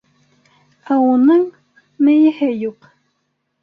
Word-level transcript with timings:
Ә 0.95 0.97
уның... 1.11 1.45
мейеһе 2.09 2.53
юҡ! 2.67 2.95